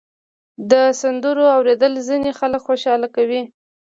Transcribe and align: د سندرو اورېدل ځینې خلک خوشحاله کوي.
د 0.71 0.73
سندرو 1.01 1.43
اورېدل 1.55 1.93
ځینې 2.07 2.31
خلک 2.39 2.61
خوشحاله 2.67 3.07
کوي. 3.15 3.41